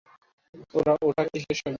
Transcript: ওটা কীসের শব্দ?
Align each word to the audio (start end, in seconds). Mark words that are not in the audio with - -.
ওটা 1.01 1.23
কীসের 1.27 1.55
শব্দ? 1.57 1.69